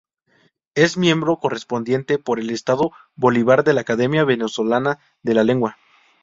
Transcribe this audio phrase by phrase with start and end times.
[0.73, 5.77] Es miembro correspondiente por el estado Bolívar de la Academia Venezolana de la Lengua.